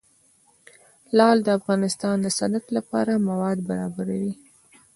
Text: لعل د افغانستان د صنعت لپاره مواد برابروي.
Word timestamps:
لعل 1.17 1.37
د 1.43 1.49
افغانستان 1.59 2.15
د 2.21 2.27
صنعت 2.37 2.65
لپاره 2.77 3.23
مواد 3.29 3.57
برابروي. 3.69 4.33